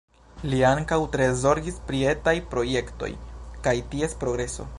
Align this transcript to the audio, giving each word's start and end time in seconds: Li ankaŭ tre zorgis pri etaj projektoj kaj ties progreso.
Li 0.53 0.61
ankaŭ 0.69 0.97
tre 1.15 1.27
zorgis 1.41 1.77
pri 1.91 2.01
etaj 2.15 2.35
projektoj 2.55 3.13
kaj 3.69 3.77
ties 3.95 4.19
progreso. 4.25 4.69